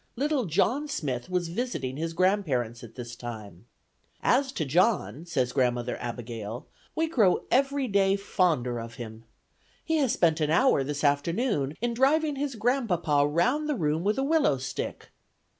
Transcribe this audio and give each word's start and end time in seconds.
Little 0.15 0.45
John 0.45 0.87
Smith 0.87 1.29
was 1.29 1.49
visiting 1.49 1.95
his 1.95 2.13
grandparents 2.13 2.83
at 2.83 2.95
this 2.95 3.15
time. 3.15 3.67
"As 4.23 4.51
to 4.53 4.65
John," 4.65 5.27
says 5.27 5.53
Grandmother 5.53 5.95
Abigail, 5.99 6.65
"we 6.95 7.07
grow 7.07 7.43
every 7.51 7.87
day 7.87 8.15
fonder 8.15 8.79
of 8.79 8.95
him. 8.95 9.25
He 9.85 9.97
has 9.97 10.11
spent 10.11 10.41
an 10.41 10.49
hour 10.49 10.83
this 10.83 11.03
afternoon 11.03 11.75
in 11.81 11.93
driving 11.93 12.35
his 12.37 12.55
grandpapa 12.55 13.27
round 13.27 13.69
the 13.69 13.75
room 13.75 14.03
with 14.03 14.17
a 14.17 14.23
willow 14.23 14.57
stick." 14.57 15.11